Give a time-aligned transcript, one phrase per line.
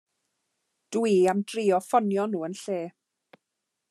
[0.95, 2.81] Dw i am drio'u ffonio nhw yn lle.